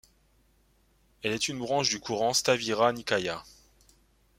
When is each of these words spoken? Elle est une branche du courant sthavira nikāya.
Elle 1.21 1.31
est 1.33 1.47
une 1.47 1.59
branche 1.59 1.89
du 1.89 1.99
courant 1.99 2.33
sthavira 2.33 2.91
nikāya. 2.91 3.43